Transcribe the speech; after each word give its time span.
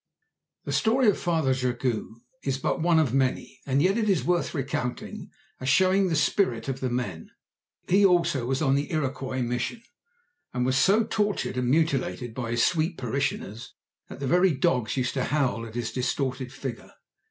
The 0.65 0.71
story 0.71 1.07
of 1.09 1.19
Father 1.19 1.53
Jogue 1.53 2.21
is 2.41 2.57
but 2.57 2.81
one 2.81 2.97
of 2.97 3.13
many, 3.13 3.59
and 3.67 3.83
yet 3.83 3.99
it 3.99 4.09
is 4.09 4.23
worth 4.23 4.55
recounting, 4.55 5.29
as 5.59 5.69
showing 5.69 6.07
the 6.07 6.15
spirit 6.15 6.67
of 6.67 6.79
the 6.79 6.89
men. 6.89 7.29
He 7.87 8.03
also 8.03 8.47
was 8.47 8.63
on 8.63 8.73
the 8.73 8.91
Iroquois 8.91 9.43
Mission, 9.43 9.83
and 10.55 10.65
was 10.65 10.75
so 10.75 11.03
tortured 11.03 11.55
and 11.55 11.69
mutilated 11.69 12.33
by 12.33 12.49
his 12.49 12.65
sweet 12.65 12.97
parishioners 12.97 13.75
that 14.09 14.19
the 14.19 14.25
very 14.25 14.55
dogs 14.55 14.97
used 14.97 15.13
to 15.13 15.25
howl 15.25 15.67
at 15.67 15.75
his 15.75 15.91
distorted 15.91 16.51
figure. 16.51 16.93